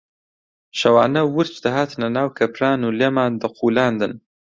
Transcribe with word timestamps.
شەوانە 0.79 1.21
ورچ 1.35 1.53
دەهاتنە 1.65 2.07
ناو 2.17 2.27
کەپران 2.37 2.79
و 2.83 2.95
لێمان 2.99 3.31
دەقوولاندن 3.41 4.13